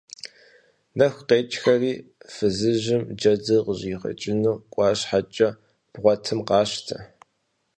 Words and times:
Нэху 0.97 1.23
къекӀхэри 1.27 1.93
фызыжьым 2.33 3.03
джэдыр 3.19 3.59
къыщӀигъэкӀыну 3.65 4.55
кӀуа 4.73 4.89
щхьэкӀэ, 4.99 5.49
бгъуэтым 5.91 6.39
къащтэ! 6.47 6.97